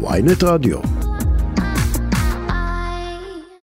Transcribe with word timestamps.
ויינט 0.00 0.44
רדיו. 0.44 0.78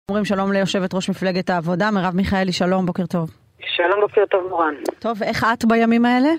אומרים 0.09 0.25
שלום 0.25 0.51
ליושבת 0.51 0.93
ראש 0.93 1.09
מפלגת 1.09 1.49
העבודה, 1.49 1.91
מרב 1.91 2.15
מיכאלי, 2.15 2.51
שלום, 2.51 2.85
בוקר 2.85 3.05
טוב. 3.05 3.29
שלום, 3.75 4.01
בוקר 4.01 4.21
טוב 4.31 4.47
מורן. 4.49 4.75
טוב, 4.99 5.23
איך 5.23 5.45
את 5.53 5.65
בימים 5.65 6.05
האלה? 6.05 6.29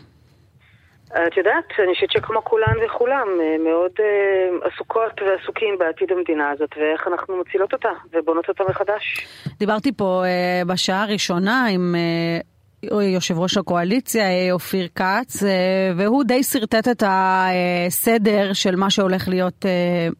את 1.09 1.37
יודעת, 1.37 1.65
אני 1.85 1.95
חושבת 1.95 2.11
שכמו 2.11 2.45
כולן 2.45 2.75
וכולם, 2.87 3.27
אה, 3.41 3.57
מאוד 3.65 3.91
uh, 3.99 4.67
עסוקות 4.67 5.21
ועסוקים 5.23 5.79
בעתיד 5.79 6.13
המדינה 6.13 6.51
הזאת, 6.51 6.71
ואיך 6.77 7.09
אנחנו 7.09 7.41
מצילות 7.41 7.73
אותה 7.73 7.89
ובונות 8.13 8.49
אותה 8.49 8.65
מחדש. 8.69 9.27
דיברתי 9.59 9.93
פה 9.93 10.23
uh, 10.25 10.69
בשעה 10.69 11.03
הראשונה 11.03 11.67
עם 11.67 11.95
uh, 11.95 12.56
יושב 12.83 13.39
ראש 13.39 13.57
הקואליציה, 13.57 14.25
uh, 14.25 14.53
אופיר 14.53 14.89
כץ, 14.95 15.43
uh, 15.43 15.47
והוא 15.97 16.25
די 16.25 16.43
שרטט 16.43 16.89
את 16.89 17.03
הסדר 17.07 18.53
של 18.53 18.77
מה 18.77 18.91
שהולך 18.91 19.29
להיות 19.29 19.65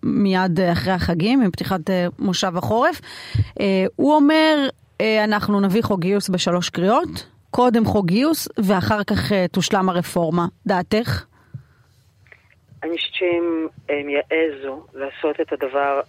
מיד 0.03 0.61
אחרי 0.61 0.93
החגים, 0.93 1.43
עם 1.43 1.51
פתיחת 1.51 1.81
מושב 2.19 2.57
החורף. 2.57 3.01
הוא 3.97 4.15
אומר, 4.15 4.69
אנחנו 5.25 5.61
נביא 5.61 5.83
חוק 5.83 6.01
גיוס 6.01 6.29
בשלוש 6.29 6.71
קריאות. 6.71 7.27
קודם 7.51 7.85
חוק 7.85 8.07
גיוס 8.07 8.49
ואחר 8.59 9.05
כך 9.05 9.33
תושלם 9.53 9.89
הרפורמה. 9.89 10.47
דעתך? 10.67 11.25
אני 12.83 12.97
חושבת 12.97 13.15
שאם 13.15 13.67
הם 13.89 14.09
יעזו 14.09 14.87
לעשות 14.95 15.41
את 15.41 15.53
הדבר 15.53 16.01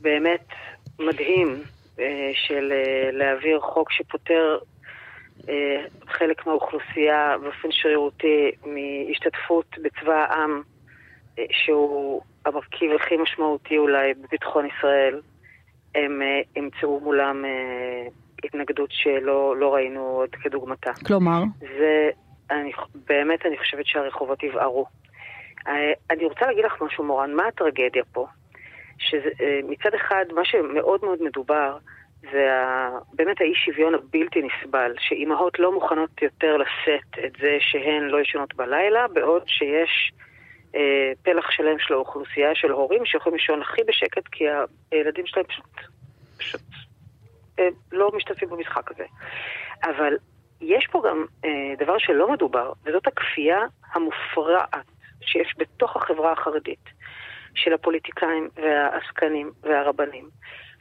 הבאמת 0.00 0.46
מדהים 0.98 1.62
של 2.46 2.72
להעביר 3.12 3.60
חוק 3.60 3.92
שפוטר 3.92 4.58
uh, 4.60 4.71
חלק 6.08 6.46
מהאוכלוסייה 6.46 7.36
באופן 7.42 7.68
שרירותי 7.70 8.50
מהשתתפות 8.66 9.66
בצבא 9.82 10.12
העם, 10.12 10.62
uh, 11.36 11.40
שהוא 11.50 12.22
המרכיב 12.46 12.92
הכי 12.92 13.16
משמעותי 13.16 13.78
אולי 13.78 14.14
בביטחון 14.14 14.66
ישראל, 14.66 15.20
הם 15.94 16.20
uh, 16.22 16.58
ימצאו 16.58 17.00
מולם 17.00 17.44
התנגדות 18.44 18.90
שלא 18.92 19.56
לא 19.56 19.74
ראינו 19.74 20.00
עוד 20.00 20.30
כדוגמתה. 20.30 20.92
כלומר? 21.06 21.42
זה, 21.60 22.10
אני, 22.50 22.72
באמת 23.08 23.46
אני 23.46 23.58
חושבת 23.58 23.86
שהרחובות 23.86 24.42
יבערו. 24.42 24.86
אני 26.10 26.24
רוצה 26.24 26.46
להגיד 26.46 26.64
לך 26.64 26.82
משהו, 26.82 27.04
מורן, 27.04 27.34
מה 27.34 27.46
הטרגדיה 27.46 28.02
פה? 28.12 28.26
שמצד 28.98 29.94
אחד, 29.94 30.24
מה 30.34 30.44
שמאוד 30.44 31.04
מאוד 31.04 31.22
מדובר, 31.22 31.78
זה 32.30 32.48
באמת 33.12 33.40
האי 33.40 33.54
שוויון 33.54 33.94
הבלתי 33.94 34.42
נסבל, 34.42 34.94
שאימהות 34.98 35.58
לא 35.58 35.72
מוכנות 35.72 36.22
יותר 36.22 36.56
לשאת 36.56 37.24
את 37.26 37.32
זה 37.40 37.56
שהן 37.60 38.02
לא 38.02 38.20
ישנות 38.20 38.54
בלילה, 38.54 39.08
בעוד 39.08 39.42
שיש 39.46 40.12
אה, 40.74 41.12
פלח 41.22 41.50
שלם 41.50 41.78
של 41.78 41.94
האוכלוסייה 41.94 42.54
של 42.54 42.70
הורים 42.70 43.04
שיכולים 43.04 43.38
לישון 43.38 43.62
הכי 43.62 43.82
בשקט 43.88 44.28
כי 44.32 44.44
הילדים 44.92 45.26
שלהם 45.26 45.46
פשוט, 45.46 45.64
פשוט 46.38 46.60
לא 47.92 48.10
משתתפים 48.14 48.48
במשחק 48.50 48.90
הזה. 48.90 49.04
אבל 49.84 50.16
יש 50.60 50.86
פה 50.90 51.02
גם 51.08 51.24
אה, 51.44 51.74
דבר 51.78 51.98
שלא 51.98 52.32
מדובר, 52.32 52.72
וזאת 52.84 53.06
הכפייה 53.06 53.58
המופרעת 53.92 54.86
שיש 55.20 55.54
בתוך 55.58 55.96
החברה 55.96 56.32
החרדית 56.32 56.84
של 57.54 57.72
הפוליטיקאים 57.72 58.48
והעסקנים 58.56 59.50
והרבנים, 59.62 60.28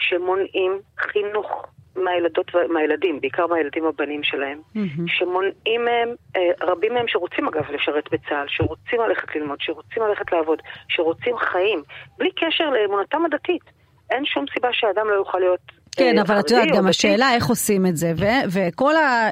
שמונעים 0.02 0.80
חינוך 1.00 1.66
מהילדות, 1.96 2.52
מהילדים, 2.70 3.22
בעיקר 3.22 3.48
מהילדים 3.48 3.86
הבנים 3.86 4.24
שלהם, 4.24 4.62
mm-hmm. 4.76 5.02
שמונעים 5.08 5.86
מהם, 5.86 6.16
אה, 6.36 6.68
רבים 6.68 6.94
מהם 6.94 7.06
שרוצים 7.08 7.48
אגב 7.48 7.72
לשרת 7.72 8.04
בצה"ל, 8.12 8.46
שרוצים 8.48 9.02
ללכת 9.02 9.36
ללמוד, 9.36 9.58
שרוצים 9.62 10.04
ללכת 10.04 10.32
לעבוד, 10.32 10.62
שרוצים 10.88 11.38
חיים, 11.38 11.84
בלי 12.18 12.32
קשר 12.32 12.70
לאמונתם 12.70 13.26
הדתית. 13.26 13.64
אין 14.10 14.26
שום 14.26 14.46
סיבה 14.54 14.70
שאדם 14.72 15.10
לא 15.10 15.14
יוכל 15.14 15.40
להיות 15.40 15.81
כן, 15.96 16.20
אבל 16.20 16.40
את 16.40 16.52
יודעת, 16.52 16.68
גם 16.78 16.88
השאלה 16.88 17.34
איך 17.34 17.48
עושים 17.48 17.86
את 17.86 17.98
זה, 17.98 18.12
וכל 18.54 18.96
ה... 18.96 19.30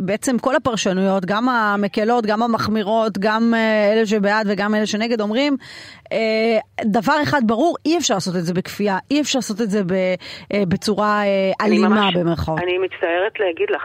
בעצם 0.00 0.38
כל 0.38 0.56
הפרשנויות, 0.56 1.24
גם 1.24 1.48
המקלות, 1.48 2.26
גם 2.26 2.42
המחמירות, 2.42 3.18
גם 3.18 3.54
אלה 3.92 4.06
שבעד 4.06 4.46
וגם 4.50 4.74
אלה 4.74 4.86
שנגד, 4.86 5.20
אומרים, 5.20 5.56
דבר 6.84 7.14
אחד 7.22 7.40
ברור, 7.46 7.76
אי 7.86 7.98
אפשר 7.98 8.14
לעשות 8.14 8.36
את 8.36 8.44
זה 8.44 8.54
בכפייה, 8.54 8.98
אי 9.10 9.20
אפשר 9.20 9.38
לעשות 9.38 9.60
את 9.60 9.70
זה 9.70 9.80
בצורה 10.68 11.22
אלימה 11.60 12.08
במרכאות. 12.14 12.58
אני 12.58 12.78
מצטערת 12.78 13.40
להגיד 13.40 13.70
לך, 13.70 13.82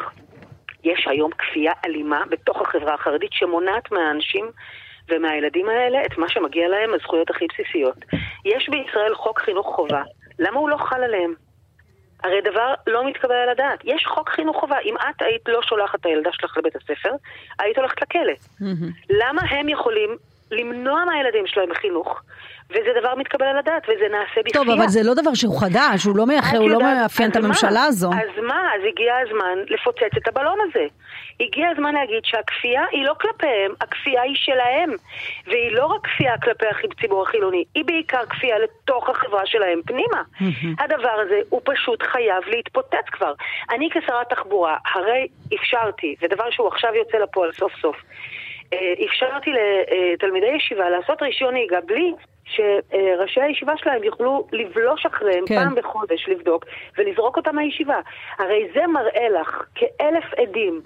יש 0.84 1.08
היום 1.12 1.31
כפייה 1.38 1.74
אלימה 1.85 2.22
בתוך 2.29 2.62
החברה 2.62 2.94
החרדית 2.94 3.34
שמונעת 3.34 3.91
מהאנשים 3.91 4.46
ומהילדים 5.09 5.66
האלה 5.69 6.06
את 6.06 6.18
מה 6.18 6.29
שמגיע 6.29 6.68
להם, 6.68 6.94
הזכויות 6.94 7.29
הכי 7.29 7.46
בסיסיות. 7.52 7.97
יש 8.46 8.69
בישראל 8.69 9.16
חוק 9.16 9.40
חינוך 9.40 9.68
חובה, 9.75 10.02
למה 10.40 10.59
הוא 10.59 10.69
לא 10.69 10.78
חל 10.78 11.03
עליהם? 11.03 11.34
הרי 12.24 12.41
דבר 12.41 12.74
לא 12.88 13.07
מתקבל 13.07 13.35
על 13.35 13.50
הדעת. 13.50 13.80
יש 13.84 14.06
חוק 14.06 14.30
חינוך 14.30 14.57
חובה. 14.57 14.80
אם 14.80 14.96
את 14.96 15.22
היית 15.22 15.41
לא 15.47 15.62
שולחת 15.62 16.00
את 16.00 16.06
הילדה 16.06 16.30
שלך 16.34 16.57
לבית 16.57 16.75
הספר, 16.75 17.12
היית 17.59 17.78
הולכת 17.78 18.02
לכלא. 18.02 18.34
למה 19.09 19.41
הם 19.50 19.69
יכולים 19.69 20.18
למנוע 20.52 21.06
מהילדים 21.06 21.47
שלהם 21.47 21.74
חינוך, 21.74 22.22
וזה 22.69 22.90
דבר 23.00 23.16
מתקבל 23.16 23.46
על 23.46 23.57
הדעת, 23.57 23.84
וזה 23.84 24.07
נעשה 24.12 24.41
בכפייה. 24.46 24.66
טוב, 24.66 24.69
אבל 24.69 24.88
זה 24.88 25.00
לא 25.03 25.13
דבר 25.13 25.34
שהוא 25.34 25.62
חדש, 25.62 26.03
הוא 26.06 26.18
לא, 26.18 26.28
מאחר, 26.28 26.57
הוא 26.57 26.69
לא 26.69 26.80
מאפיין 26.80 27.31
את 27.31 27.35
הממשלה 27.35 27.84
הזו. 27.84 28.09
אז 28.13 28.44
מה? 28.44 28.62
אז 28.75 28.81
הגיע 28.88 29.13
הזמן 29.25 29.57
לפוצץ 29.68 30.18
את 30.18 30.28
הבלון 30.28 30.57
הזה. 30.69 30.85
הגיע 31.40 31.69
הזמן 31.69 31.94
להגיד 31.94 32.25
שהכפייה 32.25 32.84
היא 32.91 33.06
לא 33.06 33.13
כלפיהם, 33.22 33.72
הכפייה 33.81 34.22
היא 34.22 34.35
שלהם. 34.35 34.90
והיא 35.47 35.72
לא 35.72 35.85
רק 35.85 36.08
כפייה 36.08 36.38
כלפי 36.38 36.66
הציבור 36.91 37.24
החילוני, 37.24 37.63
היא 37.75 37.85
בעיקר 37.85 38.25
כפייה 38.29 38.59
לתוך 38.59 39.09
החברה 39.09 39.46
שלהם 39.46 39.81
פנימה. 39.85 40.22
הדבר 40.79 41.16
הזה 41.25 41.40
הוא 41.50 41.62
פשוט 41.63 42.03
חייב 42.03 42.44
להתפוצץ 42.47 43.09
כבר. 43.12 43.34
אני 43.72 43.90
כשרת 43.90 44.29
תחבורה, 44.29 44.78
הרי 44.94 45.28
אפשרתי, 45.56 46.16
ודבר 46.22 46.52
שהוא 46.52 46.68
עכשיו 46.68 46.96
יוצא 46.96 47.18
לפועל 47.18 47.52
סוף 47.52 47.74
סוף, 47.81 47.96
אפשרתי 49.06 49.52
לתלמידי 50.13 50.47
ישיבה 50.58 50.90
לעשות 50.90 51.22
רישיון 51.22 51.53
נהיגה 51.53 51.78
בלי 51.85 52.13
שראשי 52.56 53.42
הישיבה 53.42 53.74
שלהם 53.78 54.04
יוכלו 54.04 54.48
לבלוש 54.52 55.06
אחריהם 55.06 55.46
כן. 55.48 55.56
פעם 55.56 55.76
בחודש 55.76 56.30
לבדוק 56.30 56.66
ולזרוק 56.98 57.38
אותם 57.38 57.56
מהישיבה. 57.56 58.00
הרי 58.40 58.68
זה 58.74 58.88
מראה 58.88 59.30
לך 59.30 59.64
כאלף 59.76 60.34
עדים 60.38 60.82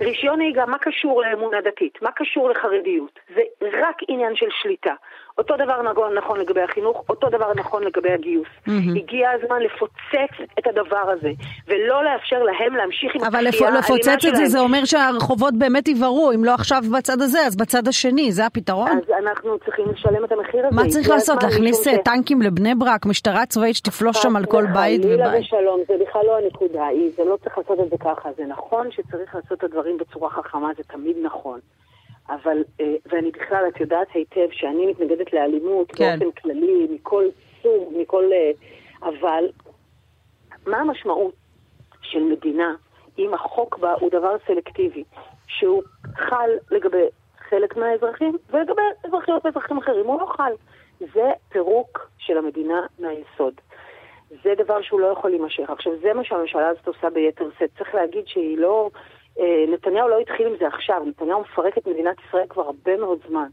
רישיון 0.00 0.38
נהיגה, 0.38 0.66
מה 0.66 0.78
קשור 0.78 1.22
לאמונה 1.22 1.60
דתית? 1.60 1.98
מה 2.02 2.10
קשור 2.16 2.50
לחרדיות? 2.50 3.18
זה 3.34 3.40
רק 3.60 3.96
עניין 4.08 4.36
של 4.36 4.46
שליטה. 4.62 4.94
אותו 5.38 5.54
דבר 5.56 5.82
נכון 6.16 6.40
לגבי 6.40 6.60
החינוך, 6.60 7.04
אותו 7.08 7.28
דבר 7.28 7.52
נכון 7.56 7.82
לגבי 7.84 8.12
הגיוס. 8.12 8.46
Mm-hmm. 8.46 8.70
הגיע 8.96 9.30
הזמן 9.30 9.62
לפוצץ 9.62 10.50
את 10.58 10.66
הדבר 10.66 11.10
הזה, 11.12 11.30
ולא 11.68 12.04
לאפשר 12.04 12.42
להם 12.42 12.74
להמשיך 12.74 13.14
עם 13.14 13.22
הכפייה 13.22 13.38
האלימה 13.38 13.52
שלהם. 13.52 13.74
אבל 13.74 13.78
לפוצץ 13.78 14.24
את 14.24 14.36
זה, 14.36 14.46
זה 14.46 14.60
אומר 14.60 14.84
שהרחובות 14.84 15.54
באמת 15.58 15.88
יבערו, 15.88 16.32
אם 16.34 16.44
לא 16.44 16.54
עכשיו 16.54 16.82
בצד 16.98 17.20
הזה, 17.20 17.38
אז 17.46 17.56
בצד 17.56 17.88
השני, 17.88 18.32
זה 18.32 18.46
הפתרון? 18.46 18.90
אז 18.90 19.10
אנחנו 19.18 19.58
צריכים 19.58 19.84
לשלם 19.92 20.24
את 20.24 20.32
המחיר 20.32 20.66
הזה. 20.66 20.76
מה 20.76 20.88
צריך 20.88 21.10
לעשות? 21.10 21.42
להכניס 21.42 21.88
טנקים 22.04 22.42
לבני 22.42 22.74
ברק, 22.74 23.06
משטרה 23.06 23.46
צבאית 23.46 23.76
שתפלוש 23.76 24.22
שם 24.22 24.36
על 24.36 24.44
כל 24.44 24.64
בית 24.74 25.00
ובית? 25.04 25.20
חלילה 25.20 25.38
ושלום, 25.40 25.80
זה 25.88 25.94
בכלל 26.14 26.26
לא 26.26 26.38
הנקודה, 26.38 26.88
זה 27.16 27.24
לא 27.24 27.36
צריך 27.36 27.58
לעשות 27.58 27.80
את 27.80 27.90
זה 27.90 27.96
ככה. 27.98 28.32
זה 28.32 28.44
נכון 28.44 28.90
שצריך 28.90 29.34
לעשות 29.34 29.58
את 29.58 29.64
הדברים 29.64 29.98
בצורה 29.98 30.30
חכמה, 30.30 30.70
זה 30.76 30.82
תמיד 30.82 31.16
נכון. 31.22 31.60
אבל, 32.28 32.58
ואני 33.06 33.30
בכלל, 33.30 33.64
את 33.68 33.80
יודעת 33.80 34.06
היטב 34.14 34.48
שאני 34.50 34.86
מתנגדת 34.86 35.32
לאלימות 35.32 35.92
כן. 35.92 36.18
באופן 36.18 36.40
כללי, 36.40 36.88
מכל 36.90 37.24
סוג, 37.62 37.92
מכל... 37.96 38.24
אבל 39.02 39.44
מה 40.66 40.76
המשמעות 40.76 41.34
של 42.02 42.22
מדינה 42.22 42.74
אם 43.18 43.34
החוק 43.34 43.78
בה 43.78 43.92
הוא 43.92 44.10
דבר 44.10 44.36
סלקטיבי, 44.46 45.04
שהוא 45.46 45.82
חל 46.16 46.50
לגבי 46.70 47.04
חלק 47.48 47.76
מהאזרחים 47.76 48.38
ולגבי 48.50 48.82
אזרחיות 49.04 49.46
ואזרחים 49.46 49.78
אחרים, 49.78 50.06
הוא 50.06 50.20
לא 50.20 50.26
חל. 50.26 50.52
זה 51.00 51.30
פירוק 51.48 52.10
של 52.18 52.38
המדינה 52.38 52.80
מהיסוד. 52.98 53.54
זה 54.42 54.54
דבר 54.58 54.82
שהוא 54.82 55.00
לא 55.00 55.06
יכול 55.06 55.30
להימשך. 55.30 55.70
עכשיו, 55.70 55.92
זה 56.02 56.12
מה 56.12 56.24
שהממשלה 56.24 56.68
הזאת 56.68 56.86
עושה 56.86 57.10
ביתר 57.10 57.48
שאת. 57.58 57.70
צריך 57.78 57.94
להגיד 57.94 58.26
שהיא 58.26 58.58
לא... 58.58 58.90
נתניהו 59.68 60.08
לא 60.08 60.18
התחיל 60.18 60.46
עם 60.46 60.56
זה 60.58 60.66
עכשיו, 60.66 61.02
נתניהו 61.06 61.40
מפרק 61.40 61.78
את 61.78 61.86
מדינת 61.86 62.16
ישראל 62.28 62.46
כבר 62.48 62.62
הרבה 62.62 62.96
מאוד 62.96 63.18
זמן. 63.28 63.48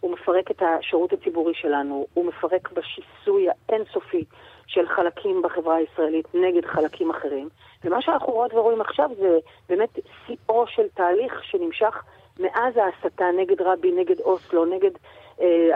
הוא 0.00 0.12
מפרק 0.12 0.50
את 0.50 0.62
השירות 0.62 1.12
הציבורי 1.12 1.54
שלנו, 1.54 2.06
הוא 2.14 2.24
מפרק 2.24 2.72
בשיסוי 2.72 3.46
האינסופי 3.68 4.24
של 4.66 4.88
חלקים 4.88 5.42
בחברה 5.42 5.76
הישראלית 5.76 6.26
נגד 6.34 6.66
חלקים 6.66 7.10
אחרים. 7.10 7.48
ומה 7.84 8.02
שאנחנו 8.02 8.32
רואות 8.32 8.54
ורואים 8.54 8.80
עכשיו 8.80 9.10
זה 9.18 9.38
באמת 9.68 9.98
שיאו 10.26 10.66
של 10.66 10.88
תהליך 10.94 11.44
שנמשך 11.44 12.02
מאז 12.40 12.76
ההסתה 12.76 13.24
נגד 13.36 13.62
רבין, 13.62 13.98
נגד 13.98 14.20
אוסלו, 14.20 14.64
נגד 14.64 14.90
אה, 14.90 15.00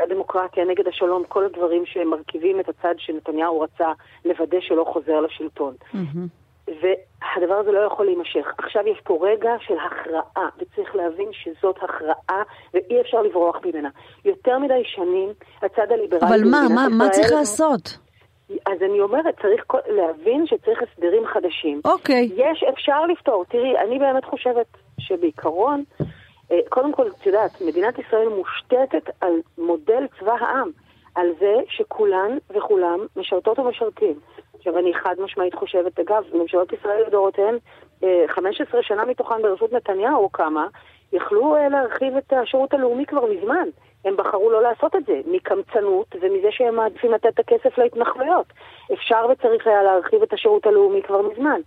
הדמוקרטיה, 0.03 0.65
נגד 0.65 0.89
השלום, 0.89 1.25
כל 1.29 1.45
הדברים 1.45 1.87
שמרכיבים 1.87 2.61
את 2.61 2.69
הצד 2.69 2.95
שנתניהו 2.99 3.61
רצה 3.61 3.93
לוודא 4.25 4.59
שלא 4.61 4.85
חוזר 4.93 5.21
לשלטון. 5.21 5.75
Mm-hmm. 5.95 6.67
והדבר 6.67 7.55
הזה 7.55 7.73
לא 7.73 7.81
יכול 7.81 8.07
להימשך. 8.07 8.47
עכשיו 8.59 8.89
יש 8.89 9.01
פה 9.05 9.19
רגע 9.23 9.51
של 9.61 9.75
הכרעה, 9.87 10.49
וצריך 10.59 10.97
להבין 10.97 11.29
שזאת 11.33 11.77
הכרעה, 11.83 12.43
ואי 12.75 13.01
אפשר 13.01 13.23
לברוח 13.23 13.57
ממנה. 13.65 13.89
יותר 14.25 14.59
מדי 14.59 14.83
שנים, 14.85 15.29
הצד 15.63 15.93
הליברלי 15.93 16.27
אבל 16.27 16.45
מה, 16.51 16.61
מה, 16.75 16.89
מה 16.89 17.09
צריך 17.11 17.33
לעשות? 17.33 17.99
אז 18.51 18.83
אני 18.83 19.01
אומרת, 19.01 19.41
צריך 19.43 19.65
להבין 19.89 20.47
שצריך 20.47 20.83
הסדרים 20.83 21.23
חדשים. 21.27 21.81
אוקיי. 21.85 22.31
יש, 22.37 22.65
אפשר 22.75 23.07
לפתור. 23.07 23.45
תראי, 23.49 23.79
אני 23.79 23.99
באמת 23.99 24.25
חושבת 24.25 24.67
שבעיקרון, 24.99 25.85
אה, 26.01 26.06
קודם 26.69 26.93
כל, 26.93 27.07
את 27.07 27.27
יודעת, 27.27 27.61
מדינת 27.61 27.99
ישראל 27.99 28.29
מושתתת 28.29 29.11
על 29.21 29.33
מודל 29.59 30.07
צבא 30.21 30.33
העם, 30.33 30.71
על 31.15 31.29
זה 31.39 31.55
שכולן 31.69 32.39
וכולם 32.51 33.07
משרתות 33.17 33.59
ומשרתים. 33.59 34.15
עכשיו, 34.59 34.79
אני 34.79 34.95
חד 34.95 35.15
משמעית 35.19 35.55
חושבת, 35.55 35.99
אגב, 35.99 36.25
ממשלות 36.35 36.73
ישראל 36.73 37.03
לדורותיהן, 37.07 37.59
15 38.29 38.81
אה, 38.81 38.83
שנה 38.83 39.05
מתוכן 39.05 39.43
בראשות 39.43 39.73
נתניהו 39.73 40.33
כמה, 40.33 40.67
יכלו 41.13 41.57
אה, 41.57 41.69
להרחיב 41.69 42.17
את 42.17 42.33
השירות 42.33 42.75
הלאומי 42.75 43.07
כבר 43.07 43.25
מזמן. 43.27 43.69
הם 44.05 44.17
בחרו 44.17 44.51
לא 44.51 44.63
לעשות 44.63 44.97
את 44.97 45.07
זה, 45.07 45.21
מקמצנות 45.27 46.17
ומזה 46.21 46.49
שהם 46.51 46.75
מעדיפים 46.77 47.13
לתת 47.13 47.27
את 47.27 47.39
הכסף 47.39 47.79
להתנחלויות. 47.79 48.47
אפשר 48.93 49.27
וצריך 49.33 49.67
היה 49.67 49.83
להרחיב 49.83 50.23
את 50.23 50.33
השירות 50.33 50.67
הלאומי 50.67 51.03
כבר 51.03 51.23
מזמן. 51.23 51.61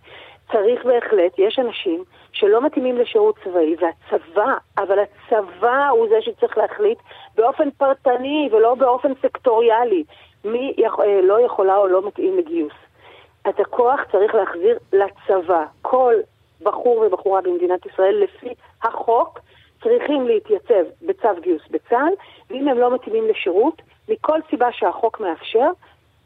צריך 0.52 0.86
בהחלט, 0.86 1.32
יש 1.38 1.60
אנשים 1.60 2.04
שלא 2.32 2.62
מתאימים 2.62 2.98
לשירות 2.98 3.36
צבאי, 3.44 3.76
והצבא, 3.80 4.54
אבל 4.78 5.00
הצבא 5.00 5.90
הוא 5.90 6.08
זה 6.10 6.22
שצריך 6.22 6.58
להחליט 6.58 6.98
באופן 7.36 7.72
פרטני 7.72 8.50
ולא 8.52 8.76
באופן 8.76 9.12
סקטוריאלי 9.22 10.04
מי 10.46 10.74
יכ... 10.78 11.00
אה, 11.00 11.22
לא 11.22 11.42
יכולה 11.46 11.78
או 11.78 11.88
לא 11.88 12.08
מתאים 12.08 12.38
לגיוס. 12.38 12.74
את 13.50 13.60
הכוח 13.60 14.00
צריך 14.12 14.36
להחזיר 14.36 14.78
לצבא. 14.94 15.66
כל 15.82 16.16
בחור 16.62 16.98
ובחורה 16.98 17.42
במדינת 17.42 17.86
ישראל, 17.86 18.24
לפי 18.24 18.54
החוק, 18.84 19.40
צריכים 19.84 20.28
להתייצב 20.28 20.84
בצו 21.02 21.42
גיוס 21.42 21.62
בצה"ל, 21.72 22.14
ואם 22.50 22.68
הם 22.68 22.78
לא 22.78 22.94
מתאימים 22.94 23.28
לשירות, 23.28 23.82
מכל 24.10 24.40
סיבה 24.50 24.72
שהחוק 24.72 25.20
מאפשר, 25.20 25.70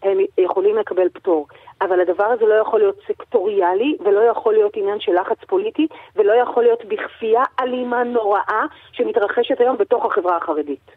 הם 0.03 0.17
יכולים 0.37 0.75
לקבל 0.75 1.09
פטור. 1.13 1.47
אבל 1.81 2.01
הדבר 2.01 2.23
הזה 2.23 2.45
לא 2.45 2.53
יכול 2.53 2.79
להיות 2.79 2.99
סקטוריאלי, 3.07 3.97
ולא 4.05 4.19
יכול 4.31 4.53
להיות 4.53 4.71
עניין 4.75 4.99
של 4.99 5.11
לחץ 5.21 5.37
פוליטי, 5.47 5.87
ולא 6.15 6.33
יכול 6.43 6.63
להיות 6.63 6.85
בכפייה 6.85 7.43
אלימה 7.59 8.03
נוראה 8.03 8.65
שמתרחשת 8.91 9.59
היום 9.59 9.77
בתוך 9.77 10.05
החברה 10.05 10.37
החרדית. 10.37 10.91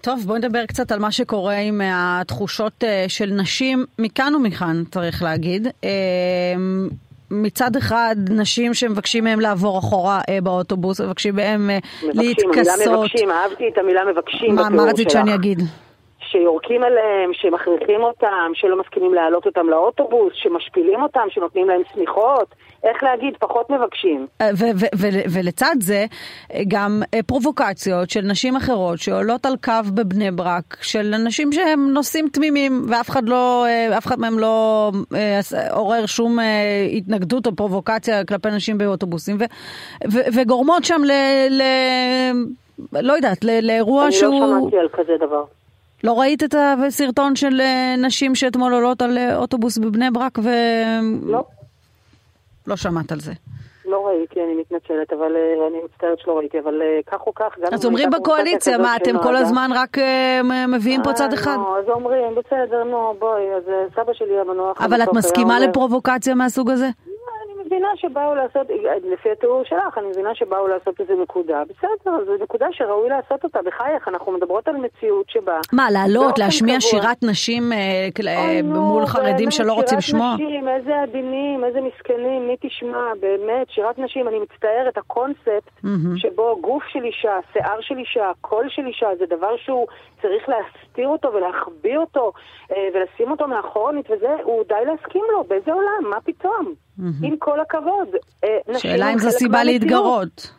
טוב, 0.00 0.20
בואי 0.26 0.38
נדבר 0.38 0.66
קצת 0.66 0.92
על 0.92 0.98
מה 0.98 1.12
שקורה 1.12 1.56
עם 1.56 1.80
התחושות 1.84 2.84
אה, 2.84 3.04
של 3.08 3.26
נשים 3.26 3.84
מכאן 3.98 4.34
ומכאן, 4.34 4.84
צריך 4.90 5.22
להגיד. 5.22 5.68
אה, 5.84 5.90
מצד 7.30 7.76
אחד 7.76 8.16
נשים 8.30 8.74
שמבקשים 8.74 9.24
מהם 9.24 9.40
לעבור 9.40 9.78
אחורה 9.78 10.20
אה, 10.28 10.40
באוטובוס, 10.40 11.00
מבקשים 11.00 11.36
מהם 11.36 11.70
אה, 11.70 11.78
להתכסות. 12.02 12.46
מבקשים, 12.46 12.90
המילה 12.90 12.98
מבקשים, 12.98 13.30
אהבתי 13.30 13.68
את 13.68 13.78
המילה 13.78 14.04
מבקשים 14.04 14.54
מה, 14.54 14.68
מה 14.68 14.82
רצית 14.82 15.10
שאני 15.10 15.34
אגיד? 15.34 15.58
שיורקים 16.34 16.82
עליהם, 16.82 17.30
שמכריחים 17.32 18.02
אותם, 18.02 18.50
שלא 18.54 18.80
מסכימים 18.80 19.14
להעלות 19.14 19.46
אותם 19.46 19.68
לאוטובוס, 19.68 20.32
שמשפילים 20.34 21.02
אותם, 21.02 21.26
שנותנים 21.28 21.68
להם 21.68 21.82
שמיכות. 21.94 22.54
איך 22.84 23.02
להגיד, 23.02 23.34
פחות 23.40 23.70
מבקשים. 23.70 24.26
אה, 24.40 24.50
ולצד 25.34 25.74
זה, 25.80 26.04
גם 26.68 27.02
אה, 27.14 27.22
פרובוקציות 27.22 28.10
של 28.10 28.20
נשים 28.20 28.56
אחרות 28.56 28.98
שעולות 28.98 29.46
על 29.46 29.56
קו 29.64 29.72
בבני 29.94 30.30
ברק, 30.30 30.76
של 30.82 31.14
אנשים 31.14 31.52
שהם 31.52 31.90
נוסעים 31.92 32.28
תמימים, 32.32 32.86
ואף 32.88 33.10
אחד 33.10 33.28
לא, 33.28 33.64
אה, 33.66 33.98
אף 33.98 34.06
אחד 34.06 34.20
מהם 34.20 34.38
לא 34.38 34.90
עורר 35.70 36.06
שום 36.06 36.38
התנגדות 36.96 37.46
או 37.46 37.56
פרובוקציה 37.56 38.24
כלפי 38.24 38.48
נשים 38.50 38.78
באוטובוסים, 38.78 39.36
וגורמות 40.34 40.84
שם 40.84 41.00
ל... 41.04 41.12
ל 41.50 41.62
לא 42.92 43.12
יודעת, 43.12 43.44
לאירוע 43.44 44.10
שהוא... 44.10 44.32
אני 44.32 44.40
לא 44.40 44.60
שמעתי 44.60 44.78
על 44.78 44.88
כזה 44.92 45.12
דבר. 45.20 45.44
לא 46.04 46.20
ראית 46.20 46.42
את 46.42 46.54
הסרטון 46.58 47.36
של 47.36 47.60
נשים 47.98 48.34
שאתמול 48.34 48.74
עולות 48.74 49.02
על 49.02 49.18
אוטובוס 49.34 49.78
בבני 49.78 50.10
ברק 50.10 50.38
ו... 50.38 50.48
לא. 51.22 51.44
לא 52.66 52.76
שמעת 52.76 53.12
על 53.12 53.20
זה. 53.20 53.32
לא 53.84 54.06
ראיתי, 54.06 54.40
אני 54.44 54.54
מתנצלת, 54.54 55.12
אבל 55.12 55.32
uh, 55.32 55.68
אני 55.68 55.78
מצטערת 55.84 56.18
שלא 56.18 56.38
ראיתי, 56.38 56.58
אבל 56.58 56.82
כך 57.06 57.26
או 57.26 57.34
כך, 57.34 57.58
גם... 57.58 57.74
אז 57.74 57.86
אומרים 57.86 58.10
בקואליציה, 58.10 58.78
מה, 58.78 58.96
אתם 58.96 59.18
כל 59.22 59.36
הזמן 59.36 59.70
רק 59.74 59.98
מביאים 60.68 61.00
פה 61.04 61.12
צד 61.12 61.32
אחד? 61.32 61.56
נו, 61.56 61.78
אז 61.78 61.84
אומרים, 61.88 62.34
בסדר, 62.34 62.84
נו, 62.84 63.14
בואי, 63.18 63.42
אז 63.56 63.62
סבא 63.94 64.12
שלי 64.12 64.40
המנוח... 64.40 64.80
אבל 64.80 65.02
את 65.02 65.08
מסכימה 65.12 65.60
לפרובוקציה 65.60 66.34
מהסוג 66.34 66.70
הזה? 66.70 66.88
מבינה 67.66 67.88
שבאו 67.96 68.34
לעשות, 68.34 68.66
לפי 69.12 69.30
התיאור 69.30 69.64
שלך, 69.64 69.98
אני 69.98 70.06
מבינה 70.06 70.34
שבאו 70.34 70.68
לעשות 70.68 71.00
איזה 71.00 71.12
נקודה. 71.22 71.62
בסדר, 71.64 72.24
זו 72.26 72.32
נקודה 72.42 72.66
שראוי 72.72 73.08
לעשות 73.08 73.44
אותה. 73.44 73.58
בחייך, 73.62 74.08
אנחנו 74.08 74.32
מדברות 74.32 74.68
על 74.68 74.76
מציאות 74.76 75.30
שבה... 75.30 75.58
מה, 75.72 75.90
לעלות, 75.90 76.38
להשמיע 76.38 76.78
קבוע. 76.78 76.90
שירת 76.90 77.22
נשים 77.22 77.72
אה, 77.72 78.08
אה, 78.26 78.60
מול 78.62 79.06
חרדים 79.06 79.50
שלא 79.50 79.72
רוצים 79.72 79.98
לשמוע? 79.98 80.34
שירת 80.36 80.48
נשים, 80.48 80.68
איזה 80.68 81.02
עדינים, 81.02 81.64
איזה 81.64 81.80
מסכנים, 81.80 82.46
מי 82.46 82.56
תשמע, 82.60 83.12
באמת, 83.20 83.70
שירת 83.70 83.98
נשים, 83.98 84.28
אני 84.28 84.38
מצטערת, 84.38 84.98
הקונספט 84.98 85.68
mm-hmm. 85.84 86.16
שבו 86.16 86.58
גוף 86.60 86.82
של 86.84 87.04
אישה, 87.04 87.38
שיער 87.52 87.80
של 87.80 87.98
אישה, 87.98 88.30
קול 88.40 88.66
של 88.68 88.86
אישה, 88.86 89.08
זה 89.18 89.26
דבר 89.26 89.56
שהוא 89.56 89.86
צריך 90.22 90.48
להסתיר 90.48 91.08
אותו 91.08 91.32
ולהחביא 91.32 91.96
אותו 91.96 92.32
אה, 92.72 92.88
ולשים 92.94 93.30
אותו 93.30 93.48
מאחורנית 93.48 94.10
וזה, 94.10 94.36
הוא 94.42 94.64
די 94.68 94.84
להסכים 94.86 95.24
לו, 95.32 95.44
באיזה 95.44 95.72
עולם, 95.72 96.10
מה 96.10 96.20
פתאום? 96.24 96.83
Mm-hmm. 96.98 97.26
עם 97.26 97.36
כל 97.36 97.60
הכבוד. 97.60 98.08
אה, 98.44 98.78
שאלה 98.78 99.12
אם 99.12 99.18
זו 99.18 99.30
סיבה 99.30 99.64
להתגרות. 99.64 100.50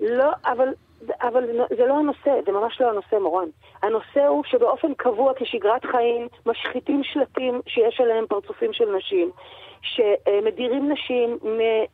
לא, 0.00 0.30
אבל, 0.46 0.68
אבל 1.22 1.44
זה 1.76 1.86
לא 1.86 1.98
הנושא, 1.98 2.30
זה 2.46 2.52
ממש 2.52 2.80
לא 2.80 2.90
הנושא, 2.90 3.16
מורן. 3.22 3.48
הנושא 3.82 4.26
הוא 4.26 4.44
שבאופן 4.46 4.94
קבוע 4.94 5.32
כשגרת 5.36 5.84
חיים 5.84 6.28
משחיתים 6.46 7.00
שלטים 7.04 7.60
שיש 7.66 8.00
עליהם 8.00 8.24
פרצופים 8.28 8.72
של 8.72 8.96
נשים. 8.96 9.30
שמדירים 9.82 10.92
נשים 10.92 11.38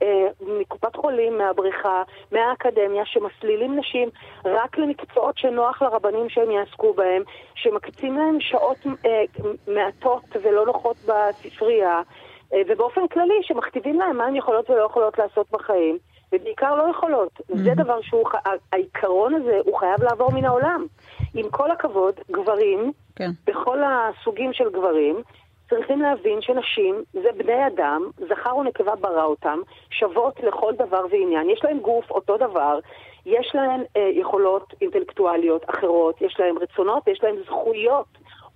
אה, 0.02 0.28
מקופת 0.60 0.96
חולים, 0.96 1.38
מהבריכה, 1.38 2.02
מהאקדמיה, 2.32 3.02
שמסלילים 3.06 3.78
נשים 3.78 4.08
רק 4.44 4.78
למקצועות 4.78 5.38
שנוח 5.38 5.82
לרבנים 5.82 6.28
שהם 6.28 6.50
יעסקו 6.50 6.92
בהם, 6.94 7.22
שמקצים 7.54 8.16
להם 8.16 8.40
שעות 8.40 8.76
אה, 9.06 9.24
מעטות 9.68 10.24
ולא 10.42 10.66
נוחות 10.66 10.96
בספרייה, 10.96 12.00
ובאופן 12.68 13.08
כללי 13.08 13.38
שמכתיבים 13.42 14.00
להם 14.00 14.16
מה 14.16 14.24
הן 14.24 14.36
יכולות 14.36 14.70
ולא 14.70 14.84
יכולות 14.84 15.18
לעשות 15.18 15.46
בחיים, 15.50 15.98
ובעיקר 16.32 16.74
לא 16.74 16.90
יכולות. 16.90 17.32
Mm-hmm. 17.40 17.58
זה 17.64 17.74
דבר 17.76 18.00
שהוא, 18.02 18.24
העיקרון 18.72 19.34
הזה, 19.34 19.58
הוא 19.64 19.78
חייב 19.78 20.02
לעבור 20.02 20.32
מן 20.32 20.44
העולם. 20.44 20.86
עם 21.34 21.50
כל 21.50 21.70
הכבוד, 21.70 22.14
גברים, 22.30 22.92
כן. 23.16 23.30
בכל 23.46 23.78
הסוגים 23.84 24.52
של 24.52 24.70
גברים, 24.70 25.22
צריכים 25.70 26.02
להבין 26.02 26.40
שנשים 26.40 27.02
זה 27.12 27.28
בני 27.36 27.66
אדם, 27.66 28.02
זכר 28.28 28.56
ונקבה 28.56 28.96
ברא 28.96 29.24
אותם, 29.24 29.58
שוות 29.90 30.40
לכל 30.40 30.74
דבר 30.74 31.06
ועניין. 31.10 31.50
יש 31.50 31.64
להם 31.64 31.78
גוף 31.78 32.10
אותו 32.10 32.36
דבר, 32.36 32.78
יש 33.26 33.52
להם 33.54 33.82
אה, 33.96 34.10
יכולות 34.14 34.74
אינטלקטואליות 34.80 35.70
אחרות, 35.70 36.22
יש 36.22 36.36
להם 36.40 36.58
רצונות, 36.58 37.08
יש 37.08 37.20
להם 37.22 37.36
זכויות. 37.46 38.06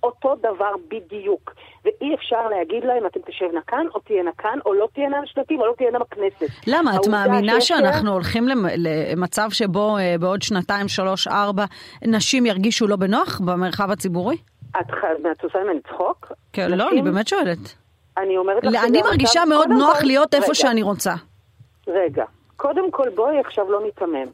אותו 0.03 0.35
דבר 0.37 0.73
בדיוק. 0.89 1.55
ואי 1.85 2.15
אפשר 2.15 2.49
להגיד 2.49 2.85
להם, 2.85 3.07
אתם 3.07 3.21
תשבנה 3.27 3.61
כאן, 3.67 3.87
או 3.95 4.01
תהיינה 4.01 4.31
כאן, 4.39 4.59
או 4.67 4.75
לא 4.75 4.89
תהיינה 4.95 5.17
שלטים, 5.25 5.61
או 5.61 5.67
לא 5.67 5.73
תהיינה 5.77 5.99
בכנסת. 5.99 6.47
למה? 6.67 6.97
את 6.97 7.09
מאמינה 7.09 7.61
שאנחנו 7.61 8.13
הולכים 8.13 8.49
למצב 8.77 9.49
שבו 9.51 9.97
אה, 9.99 10.15
בעוד 10.21 10.43
שנתיים, 10.43 10.89
שלוש, 10.89 11.29
ארבע, 11.29 11.65
נשים 12.03 12.47
ירגישו 12.47 12.87
לא 12.87 12.97
בנוח 12.97 13.41
במרחב 13.41 13.91
הציבורי? 13.91 14.37
את 14.77 15.45
עושה 15.45 15.59
ממני 15.65 15.81
צחוק? 15.89 16.33
כן, 16.53 16.71
לא, 16.71 16.91
אני 16.91 17.03
באמת 17.03 17.29
שואלת. 17.29 17.59
אני 18.19 18.37
אומרת 18.37 18.65
לך... 18.65 18.85
אני 18.85 19.03
מרגישה 19.03 19.45
מאוד 19.45 19.69
נוח 19.69 20.03
להיות 20.03 20.35
איפה 20.35 20.55
שאני 20.55 20.83
רוצה. 20.83 21.15
רגע, 21.89 22.25
קודם 22.57 22.91
כל 22.91 23.09
בואי 23.15 23.41
עכשיו 23.41 23.71
לא 23.71 23.83
ניתמם. 23.85 24.27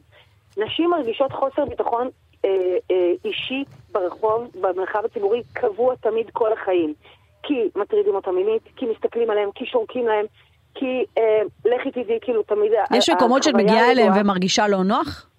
נשים 0.57 0.89
מרגישות 0.89 1.31
חוסר 1.31 1.65
ביטחון 1.65 2.09
אה, 2.47 2.77
אה, 2.91 3.11
אישי 3.25 3.63
ברחוב, 3.91 4.47
במרחב 4.61 5.05
הציבורי, 5.05 5.41
קבוע 5.53 5.95
תמיד 5.95 6.29
כל 6.33 6.53
החיים. 6.53 6.93
כי 7.43 7.69
מטרידים 7.75 8.15
אותה 8.15 8.31
מינית, 8.31 8.61
כי 8.75 8.85
מסתכלים 8.85 9.29
עליהם, 9.29 9.49
כי 9.55 9.65
שורקים 9.65 10.07
להם, 10.07 10.25
כי 10.75 11.05
אה, 11.17 11.41
לכי 11.65 11.91
תדעי, 11.91 12.19
כאילו 12.21 12.43
תמיד... 12.43 12.71
יש 12.93 13.09
מקומות 13.09 13.43
שאת 13.43 13.53
מגיעה 13.53 13.91
אליהם 13.91 14.13
ומרגישה 14.19 14.67
לא 14.67 14.83
נוח? 14.83 15.29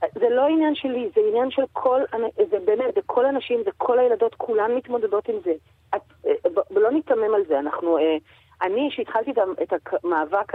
זה 0.00 0.28
לא 0.30 0.46
עניין 0.46 0.74
שלי, 0.74 1.10
זה 1.14 1.20
עניין 1.28 1.50
של 1.50 1.62
כל, 1.72 2.00
זה 2.50 2.58
באמת, 2.64 2.94
זה 2.94 3.00
כל 3.06 3.26
הנשים, 3.26 3.60
זה 3.64 3.70
כל 3.76 3.98
הילדות, 3.98 4.34
כולן 4.34 4.74
מתמודדות 4.74 5.28
עם 5.28 5.36
זה. 5.44 5.52
את, 5.96 6.00
אה, 6.26 6.32
ולא 6.70 6.90
ניתמם 6.90 7.34
על 7.34 7.42
זה, 7.48 7.58
אנחנו, 7.58 7.98
אה, 7.98 8.16
אני, 8.62 8.88
שהתחלתי 8.90 9.30
את 9.62 9.72
המאבק 10.04 10.52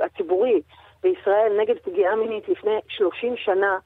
הציבורי 0.00 0.60
בישראל 1.02 1.52
נגד 1.60 1.74
פגיעה 1.84 2.16
מינית 2.16 2.48
לפני 2.48 2.78
30 2.88 3.36
שנה, 3.36 3.78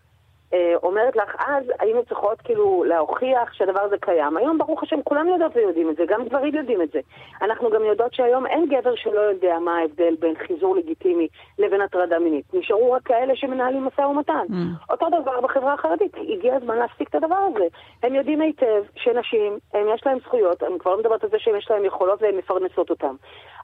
אומרת 0.83 1.17
לך, 1.17 1.37
אז 1.47 1.65
היינו 1.81 2.05
צריכות 2.05 2.41
כאילו 2.41 2.85
להוכיח 2.85 3.53
שהדבר 3.53 3.81
הזה 3.81 3.97
קיים. 4.01 4.37
היום 4.37 4.59
ברוך 4.59 4.83
השם 4.83 5.03
כולם 5.05 5.29
יודעות 5.29 5.57
ויודעים 5.57 5.91
את 5.91 5.97
זה, 5.97 6.05
גם 6.09 6.25
גברים 6.25 6.55
יודעים 6.55 6.83
את 6.83 6.91
זה. 6.93 7.01
אנחנו 7.43 7.71
גם 7.71 7.85
יודעות 7.85 8.15
שהיום 8.15 8.47
אין 8.47 8.67
גבר 8.69 8.95
שלא 8.95 9.21
יודע 9.21 9.59
מה 9.59 9.79
ההבדל 9.79 10.15
בין 10.19 10.35
חיזור 10.47 10.77
לגיטימי 10.77 11.29
לבין 11.59 11.81
הטרדה 11.81 12.19
מינית. 12.19 12.45
נשארו 12.55 12.93
רק 12.93 13.03
כאלה 13.03 13.37
שמנהלים 13.37 13.85
משא 13.85 14.01
ומתן. 14.01 14.47
Mm. 14.51 14.93
אותו 14.93 15.07
דבר 15.21 15.41
בחברה 15.41 15.73
החרדית, 15.73 16.17
הגיע 16.29 16.55
הזמן 16.55 16.77
להפסיק 16.77 17.09
את 17.09 17.15
הדבר 17.15 17.49
הזה. 17.55 17.67
הם 18.03 18.15
יודעים 18.15 18.41
היטב 18.41 18.83
שנשים, 18.97 19.59
הם 19.75 19.87
יש 19.95 20.07
להם 20.07 20.19
זכויות, 20.19 20.63
אני 20.63 20.79
כבר 20.79 20.91
לא 20.91 20.99
מדברת 20.99 21.25
על 21.25 21.31
זה 21.31 21.39
שיש 21.39 21.71
להם 21.71 21.85
יכולות 21.85 22.23
והן 22.23 22.37
מפרנסות 22.37 22.91
אותם. 22.91 23.15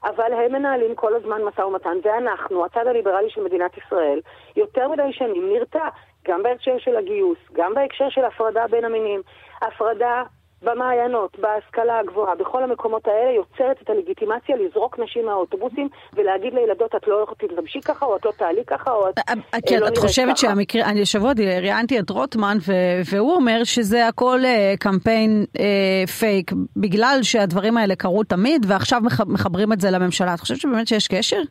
אבל 0.03 0.33
הם 0.33 0.51
מנהלים 0.51 0.95
כל 0.95 1.15
הזמן 1.15 1.41
משא 1.43 1.61
ומתן, 1.61 1.97
ואנחנו, 2.03 2.65
הצד 2.65 2.87
הליברלי 2.87 3.29
של 3.29 3.43
מדינת 3.43 3.77
ישראל, 3.77 4.19
יותר 4.55 4.87
מדי 4.87 5.13
שנים 5.13 5.53
נרתע. 5.53 5.87
גם 6.27 6.43
בהקשר 6.43 6.77
של 6.79 6.95
הגיוס, 6.95 7.37
גם 7.53 7.73
בהקשר 7.73 8.09
של 8.09 8.25
הפרדה 8.25 8.67
בין 8.71 8.85
המינים. 8.85 9.21
הפרדה 9.61 10.23
במעיינות, 10.61 11.39
בהשכלה 11.39 11.99
הגבוהה, 11.99 12.35
בכל 12.35 12.63
המקומות 12.63 13.07
האלה 13.07 13.31
יוצרת 13.35 13.81
את 13.83 13.89
הלגיטימציה 13.89 14.55
לזרוק 14.55 14.99
נשים 14.99 15.25
מהאוטובוסים 15.25 15.89
ולהגיד 16.13 16.53
לילדות 16.53 16.95
את 16.95 17.07
לא 17.07 17.25
תתלבשי 17.37 17.81
ככה 17.81 18.05
או 18.05 18.15
את 18.15 18.25
לא 18.25 18.31
תעלי 18.37 18.61
ככה 18.67 18.91
או 18.91 19.09
את 19.09 19.19
אה, 19.19 19.33
אה, 19.53 19.61
כן, 19.67 19.75
לא 19.75 19.79
נראית 19.79 19.97
ככה. 19.97 20.05
את 20.05 20.09
חושבת 20.09 20.37
שהמקרה, 20.37 20.85
אני 20.85 21.01
השבוע 21.01 21.31
ראיינתי 21.61 21.99
את 21.99 22.09
רוטמן 22.09 22.57
והוא 23.11 23.35
אומר 23.35 23.63
שזה 23.63 24.07
הכל 24.07 24.39
אה, 24.45 24.73
קמפיין 24.79 25.45
פייק 26.19 26.51
בגלל 26.77 27.19
שהדברים 27.21 27.77
האלה 27.77 27.95
קרו 27.95 28.23
תמיד 28.23 28.65
ועכשיו 28.67 29.01
מחברים 29.27 29.73
את 29.73 29.81
זה 29.81 29.91
לממשלה. 29.91 30.33
את 30.33 30.39
חושבת 30.39 30.57
שבאמת 30.57 30.87
שיש 30.87 31.07
קשר? 31.07 31.41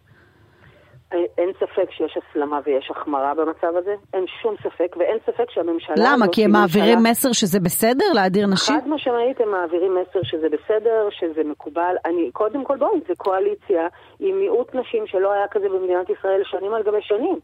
אין 1.13 1.51
ספק 1.61 1.91
שיש 1.91 2.17
הסלמה 2.17 2.61
ויש 2.65 2.91
החמרה 2.91 3.35
במצב 3.35 3.77
הזה, 3.77 3.95
אין 4.15 4.25
שום 4.43 4.55
ספק, 4.63 4.97
ואין 4.99 5.19
ספק 5.27 5.51
שהממשלה... 5.51 5.95
למה? 5.99 6.27
כי 6.33 6.45
הם 6.45 6.51
מעבירים 6.51 6.99
ממשלה... 6.99 7.11
מסר 7.11 7.33
שזה 7.33 7.61
בסדר 7.61 8.05
להדיר 8.15 8.47
נשים? 8.47 8.77
חד 8.81 8.89
משמעית 8.89 9.41
הם 9.41 9.51
מעבירים 9.51 9.95
מסר 9.95 10.21
שזה 10.23 10.47
בסדר, 10.49 11.09
שזה 11.11 11.45
מקובל. 11.45 11.95
אני, 12.05 12.31
קודם 12.33 12.65
כל 12.65 12.77
בואי, 12.77 13.01
זה 13.09 13.15
קואליציה 13.17 13.89
עם 14.21 14.39
מיעוט 14.39 14.75
נשים 14.75 15.07
שלא 15.07 15.33
היה 15.33 15.49
כזה 15.49 15.69
במדינת 15.69 16.11
ישראל 16.11 16.43
שנים 16.45 16.75
על 16.75 16.83
גבי 16.83 17.03
שנים. 17.03 17.39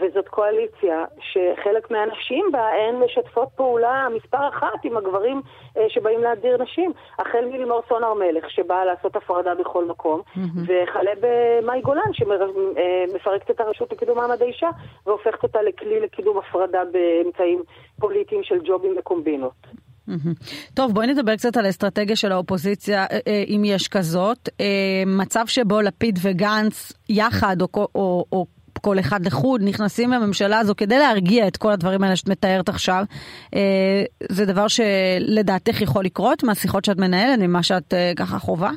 וזאת 0.00 0.28
קואליציה 0.28 1.04
שחלק 1.20 1.90
מהנשים 1.90 2.44
בה 2.52 2.68
הן 2.68 2.94
משתפות 3.04 3.48
פעולה 3.56 4.06
מספר 4.16 4.48
אחת 4.48 4.84
עם 4.84 4.96
הגברים 4.96 5.42
אה, 5.76 5.82
שבאים 5.88 6.20
להדיר 6.20 6.62
נשים. 6.62 6.92
החל 7.18 7.44
מלימור 7.52 7.82
סון 7.88 8.04
הר 8.04 8.14
מלך, 8.14 8.50
שבאה 8.50 8.84
לעשות 8.84 9.16
הפרדה 9.16 9.54
בכל 9.54 9.84
מקום, 9.84 10.20
mm-hmm. 10.20 10.58
וכלה 10.62 11.10
במאי 11.20 11.80
גולן, 11.80 12.12
שמפרקת 12.12 13.50
את 13.50 13.60
הרשות 13.60 13.92
לקידום 13.92 14.18
מעמד 14.18 14.42
האישה, 14.42 14.68
והופכת 15.06 15.42
אותה 15.42 15.62
לכלי 15.62 16.00
לקידום 16.00 16.38
הפרדה 16.38 16.82
באמצעים 16.92 17.62
פוליטיים 18.00 18.42
של 18.42 18.58
ג'ובים 18.64 18.94
וקומבינות. 18.98 19.66
טוב, 20.74 20.92
בואי 20.92 21.06
נדבר 21.06 21.36
קצת 21.36 21.56
על 21.56 21.66
האסטרטגיה 21.66 22.16
של 22.16 22.32
האופוזיציה, 22.32 23.04
אה, 23.04 23.18
אה, 23.26 23.44
אם 23.48 23.62
יש 23.64 23.88
כזאת. 23.88 24.48
מצב 25.06 25.44
שבו 25.46 25.80
לפיד 25.80 26.18
וגנץ 26.22 26.92
יחד, 27.08 27.56
או, 27.62 27.68
או, 27.74 28.24
או 28.32 28.46
כל 28.88 28.98
אחד 28.98 29.26
לחוד, 29.26 29.60
נכנסים 29.64 30.10
לממשלה 30.10 30.58
הזו 30.58 30.74
כדי 30.76 30.98
להרגיע 30.98 31.48
את 31.48 31.56
כל 31.56 31.70
הדברים 31.70 32.02
האלה 32.02 32.16
שאת 32.16 32.28
מתארת 32.28 32.68
עכשיו. 32.68 33.02
אה, 33.54 34.02
זה 34.22 34.46
דבר 34.46 34.66
שלדעתך 34.68 35.80
יכול 35.80 36.04
לקרות 36.04 36.44
מהשיחות 36.44 36.84
שאת 36.84 36.98
מנהלת, 36.98 37.38
ממה 37.38 37.62
שאת 37.62 37.94
אה, 37.94 38.12
ככה 38.18 38.38
חווה? 38.38 38.70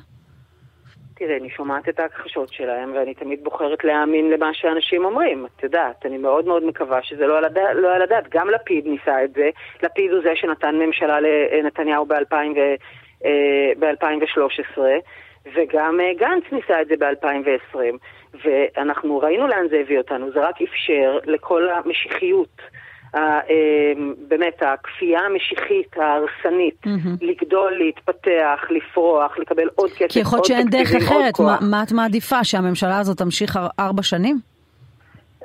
תראה, 1.16 1.38
אני 1.38 1.50
שומעת 1.50 1.90
את 1.90 2.00
ההכחשות 2.00 2.54
שלהם, 2.54 2.92
ואני 2.96 3.14
תמיד 3.14 3.44
בוחרת 3.44 3.84
להאמין 3.84 4.30
למה 4.30 4.54
שאנשים 4.54 5.06
אומרים. 5.06 5.46
את 5.46 5.64
יודעת, 5.64 6.06
אני 6.06 6.18
מאוד 6.18 6.46
מאוד 6.46 6.64
מקווה 6.64 7.04
שזה 7.04 7.28
לא 7.28 7.38
על 7.38 7.46
הדעת. 7.46 7.76
לא 7.76 7.96
על 7.96 8.02
הדעת. 8.02 8.30
גם 8.30 8.50
לפיד 8.50 8.88
ניסה 8.88 9.24
את 9.24 9.34
זה. 9.34 9.50
לפיד 9.84 10.12
הוא 10.12 10.22
זה 10.24 10.32
שנתן 10.36 10.76
ממשלה 10.76 11.20
לנתניהו 11.22 12.06
ב-2013, 12.06 14.80
אה, 14.80 14.98
וגם 15.56 16.00
גנץ 16.20 16.44
ניסה 16.52 16.82
את 16.82 16.88
זה 16.88 16.96
ב-2020. 17.00 17.98
ואנחנו 18.44 19.20
ראינו 19.20 19.48
לאן 19.48 19.68
זה 19.70 19.78
הביא 19.84 19.98
אותנו, 19.98 20.32
זה 20.32 20.40
רק 20.40 20.56
אפשר 20.62 21.18
לכל 21.26 21.70
המשיחיות. 21.70 22.62
אה, 23.16 23.40
באמת, 24.28 24.64
הכפייה 24.64 25.20
המשיחית 25.20 25.98
ההרסנית, 25.98 26.86
mm-hmm. 26.86 27.26
לגדול, 27.26 27.74
להתפתח, 27.78 28.60
לפרוח, 28.70 29.38
לקבל 29.38 29.68
עוד 29.76 29.90
כסף, 29.90 30.14
כי 30.14 30.20
יכול 30.20 30.38
להיות 30.38 30.46
שאין 30.46 30.70
דרך 30.70 30.96
אחרת, 30.96 31.40
מה, 31.40 31.58
מה 31.62 31.84
את 31.84 31.92
מעדיפה, 31.92 32.44
שהממשלה 32.44 33.00
הזאת 33.00 33.18
תמשיך 33.18 33.60
ארבע 33.80 34.04
שנים? 34.04 34.40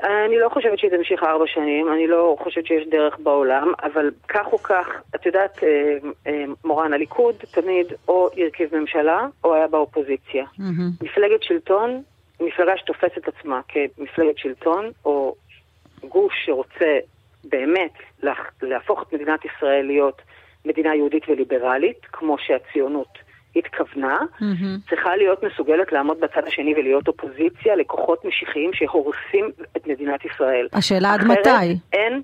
אני 0.02 0.38
לא 0.38 0.48
חושבת 0.48 0.78
שהיא 0.78 0.90
תמשיך 0.90 1.22
ארבע 1.22 1.44
שנים, 1.46 1.92
אני 1.92 2.06
לא 2.06 2.36
חושבת 2.42 2.66
שיש 2.66 2.88
דרך 2.90 3.18
בעולם, 3.18 3.72
אבל 3.82 4.10
כך 4.28 4.46
או 4.52 4.58
כך, 4.58 4.86
את 5.14 5.26
יודעת, 5.26 5.58
אה, 5.62 5.68
אה, 6.26 6.44
מורן, 6.64 6.92
הליכוד 6.92 7.34
תמיד 7.34 7.86
או 8.08 8.28
הרכיב 8.38 8.76
ממשלה 8.76 9.26
או 9.44 9.54
היה 9.54 9.66
באופוזיציה. 9.66 10.44
Mm-hmm. 10.44 11.04
מפלגת 11.04 11.42
שלטון 11.42 12.02
מפלגה 12.46 12.72
שתופסת 12.76 13.28
עצמה 13.28 13.60
כמפלגת 13.68 14.38
שלטון, 14.38 14.90
או 15.04 15.34
גוש 16.08 16.34
שרוצה 16.44 16.98
באמת 17.44 17.92
להפוך 18.62 19.02
את 19.02 19.12
מדינת 19.12 19.40
ישראל 19.44 19.86
להיות 19.86 20.22
מדינה 20.64 20.94
יהודית 20.94 21.28
וליברלית, 21.28 21.98
כמו 22.12 22.36
שהציונות 22.38 23.18
התכוונה, 23.56 24.18
mm-hmm. 24.18 24.88
צריכה 24.90 25.16
להיות 25.16 25.42
מסוגלת 25.42 25.92
לעמוד 25.92 26.20
בצד 26.20 26.46
השני 26.46 26.74
ולהיות 26.74 27.08
אופוזיציה 27.08 27.76
לכוחות 27.76 28.24
משיחיים 28.24 28.70
שהורסים 28.72 29.50
את 29.76 29.86
מדינת 29.86 30.24
ישראל. 30.24 30.68
השאלה 30.72 31.14
עד 31.14 31.24
מתי? 31.24 31.78
אין... 31.92 32.22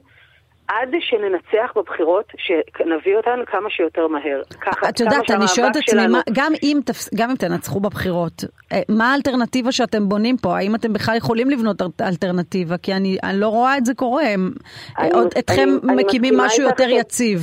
עד 0.70 0.88
שננצח 1.00 1.72
בבחירות, 1.76 2.24
שנביא 2.36 3.16
אותן 3.16 3.40
כמה 3.46 3.70
שיותר 3.70 4.06
מהר. 4.08 4.42
ככה, 4.60 4.88
את 4.88 5.00
יודעת, 5.00 5.30
אני 5.30 5.48
שואלת 5.48 5.76
את 5.76 5.82
עצמי, 5.88 6.00
גם, 6.32 6.52
אם 6.62 6.78
גם 7.14 7.30
אם 7.30 7.36
תנצחו 7.36 7.80
בבחירות, 7.80 8.32
אה, 8.72 8.80
מה 8.88 9.12
האלטרנטיבה 9.12 9.72
שאתם 9.72 10.08
בונים 10.08 10.36
פה? 10.36 10.56
האם 10.56 10.74
אתם 10.74 10.92
בכלל 10.92 11.16
יכולים 11.16 11.50
לבנות 11.50 11.82
אלטרנטיבה? 12.00 12.78
כי 12.78 12.92
אני, 12.92 13.18
אני 13.22 13.40
לא 13.40 13.48
רואה 13.48 13.78
את 13.78 13.84
זה 13.84 13.94
קורה. 13.94 14.34
אני, 14.98 15.10
עוד, 15.12 15.26
אתכם 15.38 15.68
אני, 15.88 16.02
מקימים 16.04 16.34
אני 16.34 16.46
משהו 16.46 16.62
יותר 16.62 16.88
ש... 16.88 16.92
יציב. 16.92 17.38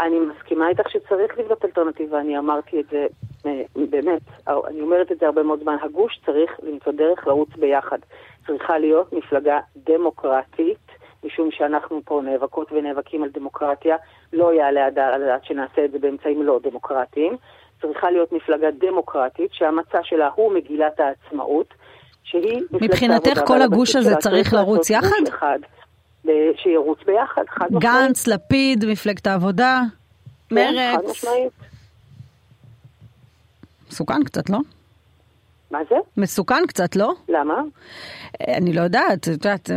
אני 0.00 0.18
מסכימה 0.18 0.68
איתך 0.68 0.90
שצריך 0.90 1.38
לבנות 1.38 1.64
אלטרנטיבה, 1.64 2.20
אני 2.20 2.38
אמרתי 2.38 2.80
את 2.80 2.86
זה 2.90 3.06
אה, 3.46 3.62
באמת, 3.90 4.22
אני 4.68 4.80
אומרת 4.80 5.12
את 5.12 5.18
זה 5.18 5.26
הרבה 5.26 5.42
מאוד 5.42 5.60
זמן, 5.62 5.76
הגוש 5.82 6.20
צריך 6.26 6.50
למצוא 6.62 6.92
דרך 6.92 7.26
לרוץ 7.26 7.48
ביחד. 7.56 7.98
צריכה 8.46 8.78
להיות 8.78 9.12
מפלגה 9.12 9.58
דמוקרטית. 9.76 10.97
משום 11.28 11.50
שאנחנו 11.50 12.00
פה 12.04 12.20
נאבקות 12.24 12.72
ונאבקים 12.72 13.22
על 13.22 13.28
דמוקרטיה, 13.34 13.96
לא 14.32 14.54
יעלה 14.54 14.84
על 14.84 15.22
הדעת 15.22 15.44
שנעשה 15.44 15.84
את 15.84 15.92
זה 15.92 15.98
באמצעים 15.98 16.42
לא 16.42 16.60
דמוקרטיים. 16.62 17.36
צריכה 17.82 18.10
להיות 18.10 18.32
מפלגה 18.32 18.68
דמוקרטית 18.70 19.52
שהמצע 19.52 19.98
שלה 20.02 20.28
הוא 20.34 20.52
מגילת 20.52 21.00
העצמאות, 21.00 21.74
שהיא 22.22 22.62
מבחינתך 22.72 23.40
כל 23.46 23.62
הגוש 23.62 23.96
הזה 23.96 24.16
צריך 24.16 24.54
לרוץ 24.54 24.90
יחד? 24.90 25.28
אחד, 25.28 25.58
שירוץ 26.56 26.98
ביחד, 27.06 27.42
חד 27.48 27.64
משמעית. 27.64 27.84
גנץ, 27.84 28.26
לפיד, 28.26 28.84
מפלגת 28.84 29.26
העבודה, 29.26 29.80
כן, 30.48 30.54
מרצ. 30.54 31.04
חד 31.04 31.10
משמעית. 31.10 31.52
מסוכן 33.88 34.24
קצת, 34.24 34.50
לא? 34.50 34.58
מה 35.70 35.78
זה? 35.90 35.96
מסוכן 36.16 36.66
קצת, 36.68 36.96
לא? 36.96 37.12
למה? 37.28 37.62
אני 38.56 38.72
לא 38.72 38.80
יודעת, 38.80 39.18
את 39.18 39.26
יודעת, 39.26 39.70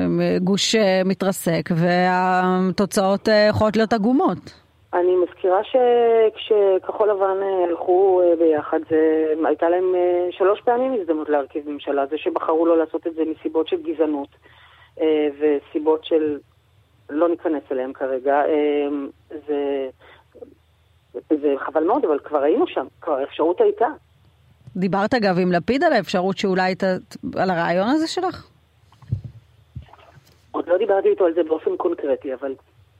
גוש 0.44 0.76
אה, 0.76 1.02
מתרסק 1.06 1.70
והתוצאות 1.76 3.30
אה, 3.30 3.48
יכולות 3.50 3.76
להיות 3.76 3.94
עגומות. 3.94 4.38
אני 4.94 5.16
מזכירה 5.16 5.60
שכשכחול 5.64 7.10
לבן 7.10 7.38
אה, 7.42 7.64
הלכו 7.70 8.22
ביחד, 8.40 8.80
זה, 8.90 9.34
הייתה 9.46 9.70
להם 9.70 9.96
שלוש 10.32 10.62
פעמים 10.62 10.94
הזדמנות 11.02 11.30
להרכיב 11.30 11.70
ממשלה. 11.70 12.06
זה 12.06 12.18
שבחרו 12.18 12.66
לא 12.66 12.78
לעשות 12.78 13.08
את 13.08 13.14
זה 13.14 13.22
מסיבות 13.26 13.68
של 13.68 13.82
גזענות 13.82 14.30
וסיבות 15.40 16.06
של... 16.06 16.40
לא 17.10 17.30
ניכנס 17.30 17.64
אליהם 17.72 17.94
כרגע. 17.94 18.42
זה, 19.30 19.90
זה 21.30 21.54
חבל 21.58 21.84
מאוד, 21.84 22.06
אבל 22.06 22.20
כבר 22.20 22.44
היינו 22.44 22.68
שם, 22.68 22.86
כבר 23.02 23.14
האפשרות 23.14 23.62
הייתה. 23.62 23.88
דיברת 24.76 25.14
אגב 25.14 25.40
עם 25.40 25.52
לפיד 25.52 25.84
על 25.84 25.94
האפשרות 25.94 26.38
שאולי, 26.38 26.76
ת... 26.76 26.84
על 27.36 27.50
הרעיון 27.50 27.88
הזה 27.88 28.08
שלך? 28.08 28.48
עוד 30.52 30.68
לא 30.68 30.78
דיברתי 30.78 31.10
איתו 31.10 31.26
על 31.26 31.34
זה 31.34 31.44
באופן 31.44 31.78
קונקרטי, 31.78 32.34
אבל 32.34 32.56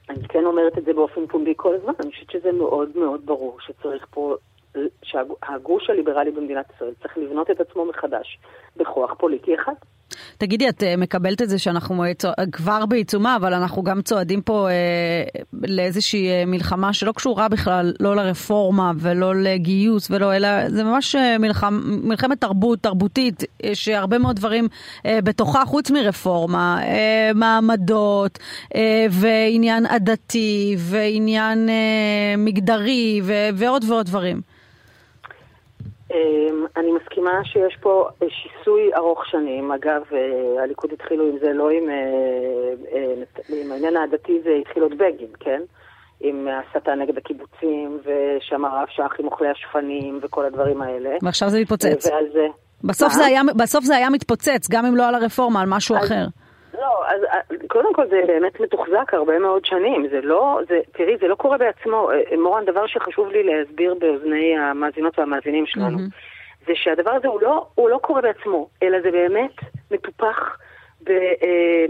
אני 0.10 0.28
כן 0.28 0.46
אומרת 0.46 0.78
את 0.78 0.86
זה 0.86 0.94
באופן 0.94 1.28
פומבי 1.28 1.54
כל 1.58 1.76
הזמן. 1.76 1.94
אני 2.00 2.12
חושבת 2.12 2.32
שזה 2.32 2.52
מאוד 2.52 2.98
מאוד 2.98 3.26
ברור 3.26 3.58
שצריך 3.62 4.06
פה, 4.10 4.36
שהגוש 5.04 5.90
הליברלי 5.90 6.32
במדינת 6.32 6.66
ישראל 6.76 6.94
צריך 7.02 7.18
לבנות 7.18 7.52
את 7.52 7.62
עצמו 7.62 7.86
מחדש 7.86 8.40
בכוח 8.78 9.14
פוליטי 9.18 9.56
אחד. 9.56 9.74
תגידי, 10.42 10.70
את 10.70 10.84
אה, 10.84 10.98
מקבלת 10.98 11.42
את 11.42 11.50
זה 11.50 11.60
שאנחנו 11.60 12.04
אה, 12.04 12.12
כבר 12.52 12.86
בעיצומה, 12.86 13.36
אבל 13.36 13.54
אנחנו 13.54 13.84
גם 13.84 14.02
צועדים 14.02 14.42
פה 14.42 14.70
אה, 14.70 14.74
לאיזושהי 15.54 16.30
אה, 16.30 16.44
מלחמה 16.46 16.94
שלא 16.94 17.12
קשורה 17.12 17.48
בכלל 17.50 17.94
לא 18.00 18.16
לרפורמה 18.16 18.92
ולא 18.98 19.36
לגיוס 19.36 20.12
ולא, 20.12 20.36
אלא 20.36 20.70
זה 20.70 20.84
ממש 20.84 21.16
מלחמ, 21.40 21.82
מלחמת 22.04 22.42
תרבות, 22.42 22.80
תרבותית, 22.80 23.44
שהרבה 23.74 24.18
מאוד 24.18 24.36
דברים 24.36 24.68
אה, 25.06 25.20
בתוכה, 25.24 25.66
חוץ 25.66 25.92
מרפורמה, 25.92 26.80
אה, 26.84 27.32
מעמדות 27.36 28.40
אה, 28.76 29.06
ועניין 29.10 29.86
עדתי 29.86 30.76
ועניין 30.78 31.70
אה, 31.70 32.36
מגדרי 32.38 33.22
ו, 33.24 33.34
ועוד 33.54 33.86
ועוד 33.88 34.06
דברים. 34.06 34.42
אמ, 36.12 36.66
אני 36.78 36.92
מסכימה 36.92 37.32
שיש 37.44 37.78
פה 37.82 38.08
שיסוי 38.30 38.96
ארוך 38.96 39.26
שנים. 39.26 39.72
אגב, 39.72 40.02
אה, 40.14 40.64
הליכוד 40.64 40.94
התחילו 40.94 41.28
עם 41.28 41.38
זה 41.40 41.54
לא 41.54 41.70
עם, 41.70 41.90
אה, 41.90 41.96
אה, 42.94 43.24
עם 43.50 43.72
העניין 43.72 43.98
העדתי, 43.98 44.42
זה 44.44 44.50
התחיל 44.62 44.84
עוד 44.84 44.98
בגין, 44.98 45.30
כן? 45.40 45.62
עם 46.20 46.48
הסתה 46.48 46.96
נגד 46.96 47.18
הקיבוצים, 47.18 48.00
ושם 48.04 48.66
הרב 48.66 48.88
שח 48.90 49.12
עם 49.20 49.26
אוכלי 49.26 49.48
השפנים 49.48 50.20
וכל 50.22 50.46
הדברים 50.46 50.82
האלה. 50.82 51.10
ועכשיו 51.22 51.50
זה 51.50 51.60
מתפוצץ. 51.60 52.08
ועל 52.08 52.26
זה... 52.34 52.48
בסוף 52.84 53.14
זה, 53.14 53.26
היה, 53.26 53.42
בסוף 53.56 53.84
זה 53.84 53.96
היה 53.96 54.10
מתפוצץ, 54.10 54.70
גם 54.70 54.86
אם 54.86 54.96
לא 54.96 55.08
על 55.08 55.16
הרפורמה, 55.16 55.62
על 55.62 55.68
משהו 55.70 55.96
אז, 55.96 56.06
אחר. 56.06 56.26
לא, 56.74 57.04
אז 57.08 57.22
קודם 57.72 57.94
כל 57.94 58.08
זה 58.08 58.22
באמת 58.28 58.60
מתוחזק 58.60 59.14
הרבה 59.14 59.40
מאוד 59.40 59.66
שנים. 59.66 60.08
זה 60.12 60.22
לא, 60.22 60.60
זה, 60.68 60.80
תראי, 60.92 61.18
זה 61.22 61.28
לא 61.28 61.36
קורה 61.36 61.58
בעצמו. 61.58 62.10
מורן, 62.38 62.66
דבר 62.66 62.88
שחשוב 62.88 63.30
לי 63.30 63.44
להסביר 63.44 63.94
באוזני 63.94 64.58
המאזינות 64.58 65.20
והמאזינים 65.20 65.66
שלנו, 65.66 65.98
mm-hmm. 65.98 66.66
זה 66.68 66.74
שהדבר 66.76 67.12
הזה 67.12 67.28
הוא 67.28 67.42
לא, 67.42 67.66
הוא 67.76 67.90
לא 67.90 67.98
קורה 67.98 68.22
בעצמו, 68.22 68.68
אלא 68.84 69.02
זה 69.02 69.12
באמת 69.12 69.56
מטופח 69.92 70.58
ב, 71.04 71.10
אה, 71.12 71.86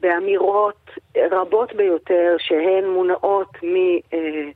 באמירות 0.00 0.90
רבות 1.30 1.74
ביותר 1.74 2.36
שהן 2.38 2.84
מונעות 2.84 3.62
מ... 3.62 3.76
אה, 4.14 4.48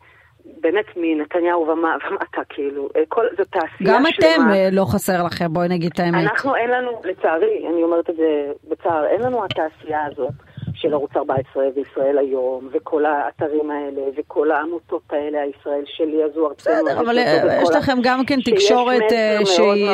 באמת 0.61 0.85
מנתניהו 0.97 1.67
ומטה, 1.69 2.41
כאילו, 2.49 2.89
אה, 2.97 3.03
כל, 3.09 3.27
זו 3.39 3.45
תעשייה 3.45 3.69
שלמה. 3.79 3.99
גם 3.99 4.05
אתם 4.07 4.51
אה, 4.53 4.69
לא 4.73 4.85
חסר 4.85 5.23
לכם, 5.27 5.53
בואי 5.53 5.69
נגיד 5.69 5.91
את 5.95 6.01
האמת. 6.01 6.31
אנחנו, 6.31 6.57
אין 6.57 6.71
לנו, 6.71 6.91
לצערי, 7.05 7.67
אני 7.73 7.83
אומרת 7.83 8.11
את 8.11 8.17
זה 8.17 8.53
בצער, 8.69 9.07
אין 9.07 9.21
לנו 9.21 9.45
התעשייה 9.45 10.07
הזאת 10.07 10.33
של 10.75 10.93
ערוץ 10.95 11.11
14 11.17 11.65
וישראל 11.75 12.19
היום, 12.19 12.69
וכל 12.73 13.05
האתרים 13.05 13.71
האלה, 13.71 14.03
וכל 14.17 14.51
העמותות 14.51 15.03
האלה, 15.11 15.41
הישראל 15.41 15.83
שלי, 15.87 16.25
הזו 16.25 16.49
ארצנו. 16.49 16.75
בסדר, 16.75 17.01
אבל 17.01 17.19
אה, 17.19 17.61
יש 17.63 17.71
לכם 17.77 17.99
גם 18.03 18.25
כן 18.27 18.41
תקשורת 18.45 19.03
שהיא 19.45 19.91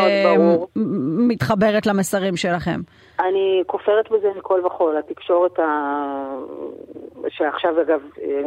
מתחברת 1.28 1.86
למסרים 1.86 2.36
שלכם. 2.36 2.80
אני 3.20 3.62
כופרת 3.66 4.10
בזה 4.10 4.28
מכל 4.38 4.60
וכול. 4.66 4.96
התקשורת 4.96 5.58
ה... 5.58 5.62
שעכשיו 7.36 7.80
אגב 7.80 8.02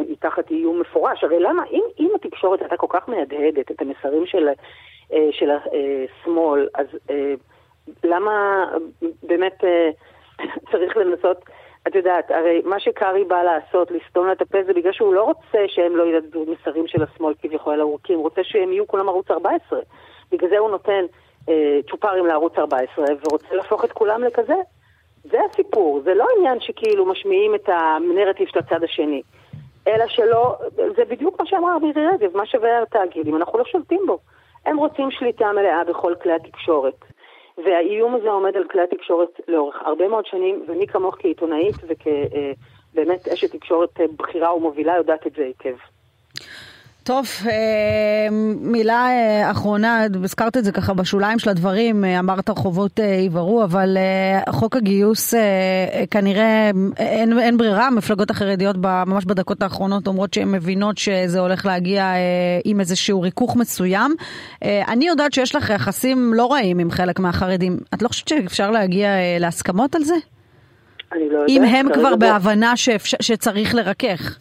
היא 0.08 0.16
תחת 0.20 0.50
איום 0.50 0.80
מפורש, 0.80 1.24
הרי 1.24 1.40
למה, 1.40 1.62
אם, 1.70 1.82
אם 1.98 2.10
התקשורת 2.14 2.60
הייתה 2.60 2.76
כל 2.76 2.86
כך 2.90 3.08
מהדהדת 3.08 3.70
את 3.70 3.82
המסרים 3.82 4.26
של, 4.26 4.48
אה, 5.12 5.28
של 5.32 5.50
השמאל, 5.50 6.68
אז 6.74 6.86
אה, 7.10 7.34
למה 8.04 8.66
באמת 9.22 9.64
אה, 9.64 9.90
צריך 10.72 10.96
לנסות, 10.96 11.44
את 11.88 11.94
יודעת, 11.94 12.30
הרי 12.30 12.62
מה 12.64 12.80
שקארי 12.80 13.24
בא 13.24 13.42
לעשות, 13.42 13.90
לסתום 13.90 14.26
לה 14.26 14.32
את 14.32 14.42
הפה, 14.42 14.58
זה 14.66 14.72
בגלל 14.72 14.92
שהוא 14.92 15.14
לא 15.14 15.24
רוצה 15.24 15.58
שהם 15.66 15.96
לא 15.96 16.06
ידעו 16.06 16.46
מסרים 16.46 16.86
של 16.86 17.02
השמאל 17.02 17.34
כביכול 17.42 17.80
ארוכים, 17.80 18.16
הוא 18.16 18.24
רוצה 18.24 18.44
שהם 18.44 18.72
יהיו 18.72 18.86
כולם 18.86 19.08
ערוץ 19.08 19.30
14. 19.30 19.80
בגלל 20.32 20.50
זה 20.50 20.58
הוא 20.58 20.70
נותן 20.70 21.04
צ'ופרים 21.90 22.26
לערוץ 22.26 22.58
14 22.58 23.04
ורוצה 23.24 23.54
להפוך 23.54 23.84
את 23.84 23.92
כולם 23.92 24.24
לכזה. 24.24 24.54
זה 25.24 25.38
הסיפור, 25.50 26.00
זה 26.04 26.14
לא 26.14 26.26
עניין 26.36 26.60
שכאילו 26.60 27.06
משמיעים 27.06 27.54
את 27.54 27.68
הנרטיב 27.68 28.48
של 28.48 28.58
הצד 28.58 28.84
השני. 28.84 29.22
אלא 29.88 30.04
שלא, 30.08 30.56
זה 30.96 31.04
בדיוק 31.08 31.40
מה 31.40 31.46
שאמרה 31.46 31.78
מירי 31.78 32.06
רגב, 32.06 32.36
מה 32.36 32.46
שווה 32.46 32.82
התאגיד, 32.82 33.28
אם 33.28 33.36
אנחנו 33.36 33.58
לא 33.58 33.64
שולטים 33.64 34.00
בו. 34.06 34.18
הם 34.66 34.76
רוצים 34.76 35.10
שליטה 35.10 35.52
מלאה 35.52 35.84
בכל 35.84 36.14
כלי 36.22 36.32
התקשורת. 36.32 37.04
והאיום 37.64 38.14
הזה 38.14 38.30
עומד 38.30 38.56
על 38.56 38.64
כלי 38.70 38.82
התקשורת 38.82 39.40
לאורך 39.48 39.76
הרבה 39.84 40.08
מאוד 40.08 40.26
שנים, 40.26 40.64
ומי 40.68 40.86
כמוך 40.86 41.16
כעיתונאית 41.18 41.74
וכבאמת 41.88 43.28
אשת 43.28 43.56
תקשורת 43.56 44.00
בכירה 44.16 44.54
ומובילה 44.54 44.96
יודעת 44.96 45.26
את 45.26 45.32
זה 45.32 45.44
היטב. 45.44 45.76
טוב, 47.10 47.26
אה, 47.46 48.28
מילה 48.60 49.06
אה, 49.06 49.50
אחרונה, 49.50 50.06
הזכרת 50.24 50.56
את 50.56 50.64
זה 50.64 50.72
ככה 50.72 50.94
בשוליים 50.94 51.38
של 51.38 51.50
הדברים, 51.50 52.04
אה, 52.04 52.18
אמרת 52.18 52.50
רחובות 52.50 52.98
יבערו, 52.98 53.64
אבל 53.64 53.96
חוק 54.50 54.76
הגיוס 54.76 55.34
כנראה 56.10 56.70
אין, 56.96 57.38
אין 57.38 57.58
ברירה, 57.58 57.86
המפלגות 57.86 58.30
החרדיות 58.30 58.76
ממש 58.76 59.24
בדקות 59.24 59.62
האחרונות 59.62 60.06
אומרות 60.06 60.34
שהן 60.34 60.52
מבינות 60.52 60.98
שזה 60.98 61.40
הולך 61.40 61.66
להגיע 61.66 62.12
עם 62.64 62.80
איזשהו 62.80 63.20
ריכוך 63.20 63.56
מסוים. 63.56 64.14
אני 64.62 65.06
יודעת 65.06 65.32
שיש 65.32 65.56
לך 65.56 65.70
יחסים 65.70 66.34
לא 66.34 66.52
רעים 66.52 66.78
עם 66.78 66.90
חלק 66.90 67.18
מהחרדים, 67.18 67.78
את 67.94 68.02
לא 68.02 68.08
חושבת 68.08 68.28
שאפשר 68.28 68.70
להגיע 68.70 69.08
להסכמות 69.40 69.94
על 69.94 70.04
זה? 70.04 70.14
אני 71.12 71.28
לא 71.30 71.38
יודעת. 71.38 71.48
אם 71.48 71.64
הם 71.64 71.86
כבר 71.94 72.16
בהבנה 72.16 72.76
שאפשר, 72.76 73.16
שצריך 73.20 73.74
לרכך. 73.74 74.38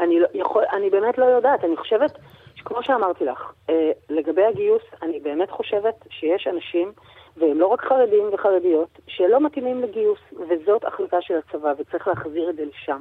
אני, 0.00 0.20
לא, 0.20 0.26
יכול, 0.34 0.64
אני 0.72 0.90
באמת 0.90 1.18
לא 1.18 1.24
יודעת, 1.24 1.64
אני 1.64 1.76
חושבת, 1.76 2.18
כמו 2.64 2.82
שאמרתי 2.82 3.24
לך, 3.24 3.52
אה, 3.70 3.90
לגבי 4.10 4.44
הגיוס, 4.44 4.82
אני 5.02 5.20
באמת 5.20 5.50
חושבת 5.50 5.94
שיש 6.10 6.46
אנשים, 6.46 6.92
והם 7.36 7.60
לא 7.60 7.66
רק 7.66 7.84
חרדים 7.84 8.24
וחרדיות, 8.32 8.88
שלא 9.06 9.40
מתאימים 9.40 9.80
לגיוס, 9.80 10.18
וזאת 10.48 10.84
החלטה 10.84 11.16
של 11.20 11.34
הצבא, 11.34 11.72
וצריך 11.78 12.08
להחזיר 12.08 12.50
את 12.50 12.56
זה 12.56 12.64
לשם. 12.64 13.00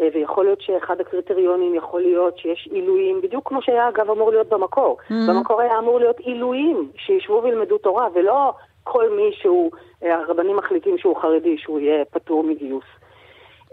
אה, 0.00 0.08
ויכול 0.14 0.44
להיות 0.44 0.60
שאחד 0.60 1.00
הקריטריונים 1.00 1.74
יכול 1.74 2.00
להיות 2.00 2.38
שיש 2.38 2.68
עילויים, 2.72 3.20
בדיוק 3.20 3.48
כמו 3.48 3.62
שהיה 3.62 3.88
אגב 3.88 4.10
אמור 4.10 4.30
להיות 4.30 4.48
במקור. 4.48 4.98
Mm-hmm. 5.00 5.14
במקור 5.28 5.60
היה 5.60 5.78
אמור 5.78 5.98
להיות 5.98 6.18
עילויים 6.18 6.90
שישבו 6.96 7.40
וילמדו 7.44 7.78
תורה, 7.78 8.08
ולא 8.14 8.52
כל 8.84 9.10
מי 9.10 9.32
שהוא, 9.32 9.70
אה, 10.02 10.14
הרבנים 10.14 10.56
מחליטים 10.56 10.98
שהוא 10.98 11.16
חרדי, 11.16 11.58
שהוא 11.58 11.80
יהיה 11.80 12.04
פטור 12.04 12.44
מגיוס. 12.44 12.84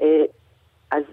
אה, 0.01 0.23
אז 0.91 1.03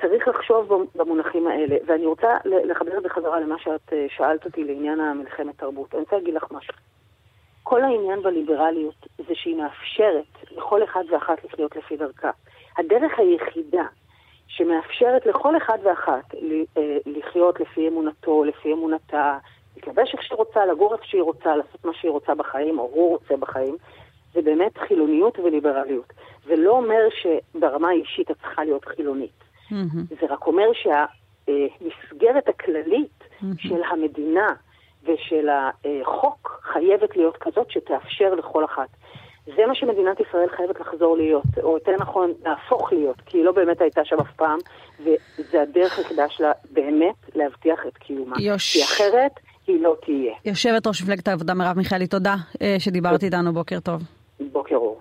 צריך 0.00 0.28
לחשוב 0.28 0.86
במונחים 0.94 1.46
האלה, 1.46 1.76
ואני 1.86 2.06
רוצה 2.06 2.36
לחבר 2.44 2.98
את 2.98 3.02
זה 3.02 3.08
חזרה 3.08 3.40
למה 3.40 3.58
שאת 3.58 3.92
אה, 3.92 4.06
שאלת 4.16 4.44
אותי 4.44 4.64
לעניין 4.64 5.00
המלחמת 5.00 5.58
תרבות. 5.58 5.94
אני 5.94 6.02
רוצה 6.02 6.16
להגיד 6.16 6.34
לך 6.34 6.44
משהו. 6.50 6.74
כל 7.62 7.82
העניין 7.82 8.22
בליברליות 8.22 9.06
זה 9.18 9.34
שהיא 9.34 9.56
מאפשרת 9.56 10.50
לכל 10.56 10.84
אחד 10.84 11.04
ואחת 11.10 11.44
לחיות 11.44 11.76
לפי 11.76 11.96
דרכה. 11.96 12.30
הדרך 12.78 13.18
היחידה 13.18 13.84
שמאפשרת 14.46 15.26
לכל 15.26 15.56
אחד 15.56 15.78
ואחת 15.82 16.34
אה, 16.34 16.96
לחיות 17.06 17.60
לפי 17.60 17.88
אמונתו, 17.88 18.44
לפי 18.44 18.72
אמונתה, 18.72 19.38
להתלבש 19.76 20.14
איך 20.14 20.22
שהיא 20.22 20.36
רוצה, 20.36 20.66
לגור 20.66 20.94
איך 20.94 21.04
שהיא 21.04 21.22
רוצה, 21.22 21.56
לעשות 21.56 21.84
מה 21.84 21.92
שהיא 21.94 22.10
רוצה 22.10 22.34
בחיים, 22.34 22.78
או 22.78 22.84
הוא 22.84 23.10
רוצה 23.10 23.36
בחיים, 23.36 23.76
זה 24.34 24.42
באמת 24.42 24.78
חילוניות 24.78 25.38
וליברליות. 25.38 26.12
זה 26.46 26.56
לא 26.56 26.70
אומר 26.70 27.08
שברמה 27.10 27.88
האישית 27.88 28.30
את 28.30 28.36
צריכה 28.36 28.64
להיות 28.64 28.84
חילונית. 28.84 29.47
Mm-hmm. 29.72 30.20
זה 30.20 30.26
רק 30.30 30.46
אומר 30.46 30.70
שהמסגרת 30.72 32.48
הכללית 32.48 33.20
mm-hmm. 33.20 33.46
של 33.58 33.82
המדינה 33.92 34.46
ושל 35.02 35.48
החוק 35.48 36.60
חייבת 36.72 37.16
להיות 37.16 37.36
כזאת 37.36 37.70
שתאפשר 37.70 38.34
לכל 38.34 38.64
אחת. 38.64 38.88
זה 39.56 39.66
מה 39.66 39.74
שמדינת 39.74 40.20
ישראל 40.20 40.48
חייבת 40.56 40.80
לחזור 40.80 41.16
להיות, 41.16 41.44
או 41.62 41.74
יותר 41.74 41.92
נכון, 42.00 42.32
להפוך 42.44 42.92
להיות, 42.92 43.16
כי 43.26 43.38
היא 43.38 43.44
לא 43.44 43.52
באמת 43.52 43.80
הייתה 43.80 44.04
שם 44.04 44.16
אף 44.20 44.32
פעם, 44.36 44.58
וזה 45.00 45.62
הדרך 45.62 45.98
היחידה 45.98 46.28
שלה 46.28 46.52
באמת 46.70 47.14
להבטיח 47.34 47.80
את 47.88 47.98
קיומה. 47.98 48.36
יוש... 48.40 48.72
כי 48.72 48.84
אחרת 48.84 49.32
היא 49.66 49.82
לא 49.82 49.96
תהיה. 50.04 50.34
יושבת 50.44 50.86
ראש 50.86 51.02
מפלגת 51.02 51.28
העבודה 51.28 51.54
מרב 51.54 51.76
מיכאלי, 51.76 52.06
תודה 52.06 52.34
אה, 52.62 52.76
שדיברת 52.78 53.22
איתנו, 53.22 53.52
בוקר 53.52 53.80
טוב. 53.80 54.02
בוקר 54.52 54.74
אור. 54.74 55.00